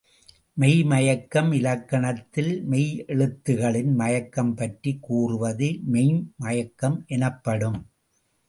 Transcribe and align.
மெய் 0.53 0.83
மயக்கம் 0.83 1.51
இலக்கணத்தில் 1.51 2.49
மெய்யெழுத்துகளின் 2.69 3.93
மயக்கம் 3.93 4.55
பற்றி 4.55 4.97
கூறுவது 4.99 5.69
மெய்ம் 5.91 6.23
மயக்கம் 6.37 7.03
எனப்படும். 7.07 7.79